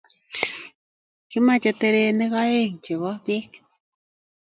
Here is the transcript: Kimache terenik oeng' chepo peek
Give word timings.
Kimache 1.29 1.71
terenik 1.79 2.33
oeng' 2.41 2.77
chepo 2.83 3.11
peek 3.25 3.49